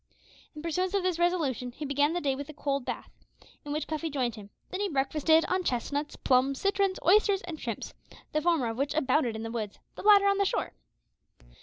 In 0.55 0.63
pursuance 0.63 0.95
of 0.95 1.03
this 1.03 1.19
resolution 1.19 1.73
he 1.73 1.85
began 1.85 2.13
the 2.13 2.21
day 2.21 2.33
with 2.35 2.49
a 2.49 2.55
cold 2.55 2.85
bath, 2.85 3.11
in 3.63 3.71
which 3.71 3.85
Cuffy 3.85 4.09
joined 4.09 4.33
him. 4.33 4.49
Then 4.71 4.79
he 4.81 4.89
breakfasted 4.89 5.45
on 5.45 5.63
chestnuts, 5.63 6.15
plums, 6.15 6.59
citrons, 6.59 6.97
oysters, 7.05 7.41
and 7.43 7.59
shrimps, 7.59 7.93
the 8.31 8.41
former 8.41 8.65
of 8.65 8.77
which 8.79 8.95
abounded 8.95 9.35
in 9.35 9.43
the 9.43 9.51
woods, 9.51 9.77
the 9.93 10.01
latter 10.01 10.25
on 10.25 10.39
the 10.39 10.45
shore. 10.45 10.73